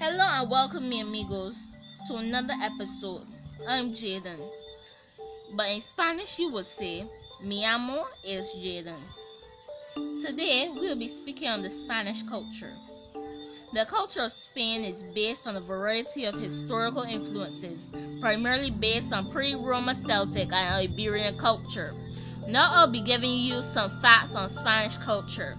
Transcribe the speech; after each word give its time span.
Hello 0.00 0.24
and 0.24 0.48
welcome, 0.48 0.88
me 0.88 1.00
amigos, 1.00 1.72
to 2.06 2.14
another 2.14 2.54
episode. 2.62 3.26
I'm 3.66 3.90
Jaden, 3.90 4.38
but 5.56 5.70
in 5.70 5.80
Spanish 5.80 6.38
you 6.38 6.52
would 6.52 6.66
say 6.66 7.04
Mi 7.42 7.64
amo 7.64 8.04
es 8.24 8.54
Jaden. 8.54 9.00
Today 10.20 10.70
we'll 10.72 10.96
be 10.96 11.08
speaking 11.08 11.48
on 11.48 11.62
the 11.62 11.68
Spanish 11.70 12.22
culture. 12.22 12.72
The 13.72 13.86
culture 13.86 14.22
of 14.22 14.30
Spain 14.30 14.84
is 14.84 15.02
based 15.02 15.48
on 15.48 15.56
a 15.56 15.60
variety 15.60 16.26
of 16.26 16.36
historical 16.36 17.02
influences, 17.02 17.90
primarily 18.20 18.70
based 18.70 19.12
on 19.12 19.32
pre-Roma 19.32 19.96
Celtic 19.96 20.52
and 20.52 20.92
Iberian 20.92 21.36
culture. 21.38 21.92
Now 22.46 22.70
I'll 22.70 22.92
be 22.92 23.02
giving 23.02 23.32
you 23.32 23.60
some 23.60 23.90
facts 24.00 24.36
on 24.36 24.48
Spanish 24.48 24.96
culture. 24.98 25.56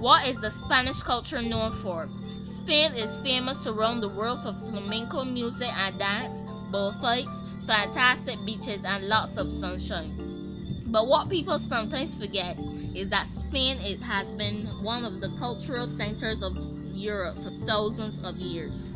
What 0.00 0.26
is 0.26 0.40
the 0.40 0.50
Spanish 0.50 1.02
culture 1.02 1.42
known 1.42 1.72
for? 1.72 2.08
Spain 2.42 2.92
is 2.94 3.18
famous 3.18 3.68
around 3.68 4.00
the 4.00 4.08
world 4.08 4.42
for 4.42 4.52
flamenco 4.52 5.24
music 5.24 5.70
and 5.78 5.96
dance, 5.96 6.44
bullfights, 6.72 7.44
fantastic 7.66 8.44
beaches, 8.44 8.84
and 8.84 9.08
lots 9.08 9.36
of 9.36 9.48
sunshine. 9.48 10.82
But 10.86 11.06
what 11.06 11.28
people 11.30 11.60
sometimes 11.60 12.14
forget 12.14 12.58
is 12.96 13.08
that 13.10 13.28
Spain 13.28 13.78
it 13.80 14.02
has 14.02 14.32
been 14.32 14.66
one 14.82 15.04
of 15.04 15.20
the 15.20 15.30
cultural 15.38 15.86
centers 15.86 16.42
of 16.42 16.56
Europe 16.92 17.36
for 17.36 17.50
thousands 17.64 18.18
of 18.24 18.36
years. 18.36 18.88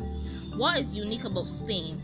What 0.55 0.79
is 0.79 0.97
unique 0.97 1.23
about 1.23 1.47
Spain? 1.47 2.01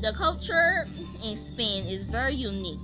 The 0.00 0.12
culture 0.12 0.86
in 1.24 1.36
Spain 1.36 1.86
is 1.88 2.04
very 2.04 2.34
unique. 2.34 2.78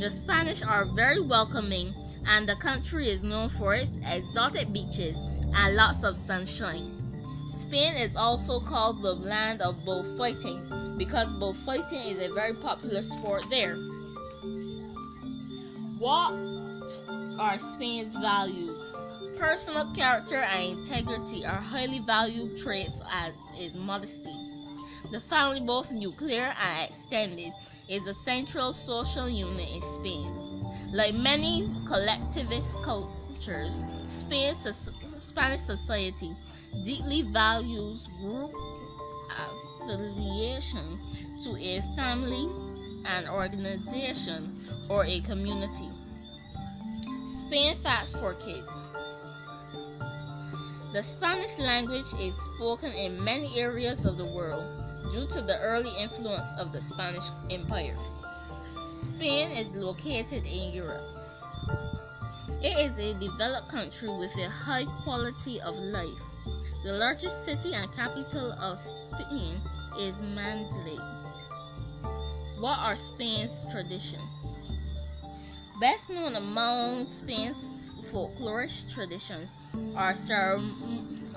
The 0.00 0.10
Spanish 0.10 0.62
are 0.62 0.84
very 0.84 1.20
welcoming, 1.20 1.94
and 2.26 2.48
the 2.48 2.56
country 2.56 3.08
is 3.08 3.22
known 3.22 3.48
for 3.50 3.74
its 3.74 3.98
exotic 4.04 4.72
beaches 4.72 5.16
and 5.54 5.76
lots 5.76 6.02
of 6.02 6.16
sunshine. 6.16 6.95
Spain 7.46 7.94
is 7.94 8.16
also 8.16 8.60
called 8.60 9.02
the 9.02 9.14
land 9.14 9.62
of 9.62 9.84
bullfighting 9.84 10.96
because 10.98 11.30
bullfighting 11.32 12.00
is 12.00 12.20
a 12.20 12.34
very 12.34 12.54
popular 12.54 13.02
sport 13.02 13.44
there. 13.50 13.76
What 15.98 16.32
are 17.38 17.58
Spain's 17.58 18.16
values? 18.16 18.92
Personal 19.38 19.92
character 19.92 20.42
and 20.42 20.78
integrity 20.78 21.44
are 21.44 21.60
highly 21.60 22.00
valued 22.00 22.56
traits 22.56 23.00
as 23.10 23.32
is 23.58 23.76
modesty. 23.76 24.34
The 25.12 25.20
family, 25.20 25.60
both 25.60 25.92
nuclear 25.92 26.52
and 26.60 26.88
extended, 26.88 27.52
is 27.88 28.06
a 28.06 28.14
central 28.14 28.72
social 28.72 29.28
unit 29.28 29.68
in 29.68 29.82
Spain. 29.82 30.64
Like 30.92 31.14
many 31.14 31.70
collectivist 31.86 32.76
cultures, 32.82 33.15
Spain's 34.06 34.90
Spanish 35.18 35.60
society 35.60 36.34
deeply 36.82 37.22
values 37.22 38.08
group 38.20 38.52
affiliation 39.82 40.98
to 41.44 41.56
a 41.56 41.80
family, 41.94 42.48
an 43.04 43.28
organization, 43.28 44.56
or 44.88 45.04
a 45.04 45.20
community. 45.20 45.88
Spain 47.24 47.76
Facts 47.82 48.12
for 48.12 48.34
Kids 48.34 48.90
The 50.92 51.02
Spanish 51.02 51.58
language 51.58 52.12
is 52.18 52.34
spoken 52.56 52.92
in 52.92 53.22
many 53.22 53.60
areas 53.60 54.06
of 54.06 54.16
the 54.16 54.24
world 54.24 54.64
due 55.12 55.26
to 55.26 55.42
the 55.42 55.58
early 55.60 55.92
influence 56.00 56.46
of 56.58 56.72
the 56.72 56.82
Spanish 56.82 57.30
Empire. 57.50 57.96
Spain 58.86 59.50
is 59.52 59.72
located 59.72 60.44
in 60.46 60.72
Europe. 60.72 61.04
It 62.62 62.78
is 62.78 62.98
a 62.98 63.14
developed 63.18 63.68
country 63.68 64.08
with 64.08 64.34
a 64.36 64.48
high 64.48 64.84
quality 65.02 65.60
of 65.60 65.76
life. 65.76 66.22
The 66.82 66.92
largest 66.92 67.44
city 67.44 67.74
and 67.74 67.92
capital 67.92 68.52
of 68.52 68.78
Spain 68.78 69.60
is 69.98 70.20
Madrid. 70.20 71.00
What 72.60 72.78
are 72.78 72.96
Spain's 72.96 73.66
traditions? 73.70 74.58
Best 75.80 76.08
known 76.08 76.36
among 76.36 77.06
Spain's 77.06 77.70
folkloric 78.10 78.90
traditions 78.92 79.56
are, 79.94 80.14
cer- 80.14 80.60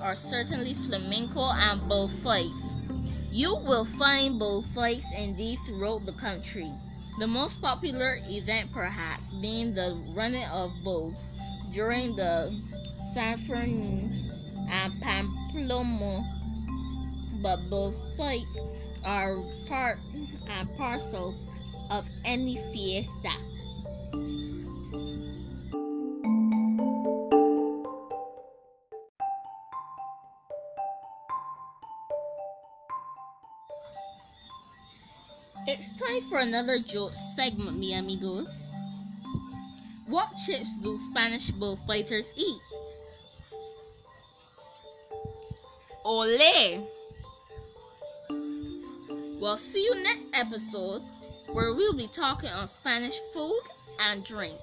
are 0.00 0.16
certainly 0.16 0.74
flamenco 0.74 1.42
and 1.42 1.80
bullfights. 1.88 2.76
You 3.30 3.56
will 3.66 3.84
find 3.84 4.38
bullfights 4.38 5.06
indeed 5.16 5.58
throughout 5.66 6.06
the 6.06 6.12
country. 6.14 6.72
The 7.18 7.26
most 7.26 7.60
popular 7.60 8.18
event, 8.28 8.72
perhaps, 8.72 9.32
being 9.34 9.74
the 9.74 10.02
running 10.14 10.44
of 10.44 10.72
bulls 10.82 11.28
during 11.72 12.16
the 12.16 12.50
San 13.12 13.38
Sanfermines 13.38 14.24
and 14.68 15.00
Pamplona. 15.02 16.24
But 17.42 17.68
bullfights 17.68 18.60
are 19.04 19.36
part 19.66 19.98
and 20.46 20.76
parcel 20.76 21.34
of 21.90 22.06
any 22.24 22.56
fiesta. 22.72 23.32
It's 35.66 35.92
time 35.92 36.22
for 36.30 36.38
another 36.38 36.78
joke 36.78 37.14
segment, 37.14 37.78
mi 37.78 37.92
amigos. 37.92 38.70
What 40.06 40.34
chips 40.46 40.78
do 40.78 40.96
Spanish 40.96 41.50
bullfighters 41.50 42.32
eat? 42.34 42.62
Ole! 46.04 46.88
Well, 49.38 49.56
see 49.56 49.84
you 49.84 50.02
next 50.02 50.30
episode 50.32 51.02
where 51.52 51.74
we'll 51.74 51.96
be 51.96 52.08
talking 52.08 52.50
on 52.50 52.66
Spanish 52.66 53.18
food 53.34 53.62
and 53.98 54.24
drink. 54.24 54.58